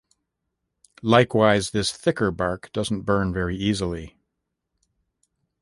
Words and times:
Likewise, 1.03 1.69
this 1.69 1.91
thicker 1.91 2.31
bark 2.31 2.71
doesn't 2.73 3.01
burn 3.03 3.31
very 3.31 3.55
easily. 3.55 4.17